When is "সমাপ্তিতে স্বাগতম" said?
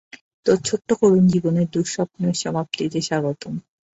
2.43-3.53